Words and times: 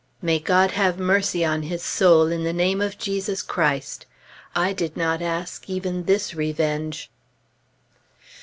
May 0.19 0.39
God 0.39 0.71
have 0.71 0.97
mercy 0.97 1.45
on 1.45 1.61
his 1.61 1.83
soul, 1.83 2.31
in 2.31 2.43
the 2.43 2.51
name 2.53 2.81
of 2.81 2.97
Jesus 2.97 3.43
Christ! 3.43 4.07
I 4.55 4.73
did 4.73 4.97
not 4.97 5.21
ask 5.21 5.69
even 5.69 6.05
this 6.05 6.33
revenge. 6.33 7.11